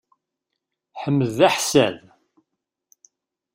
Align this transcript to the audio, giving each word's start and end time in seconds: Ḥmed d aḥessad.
Ḥmed 1.01 1.27
d 1.37 1.39
aḥessad. 1.47 1.97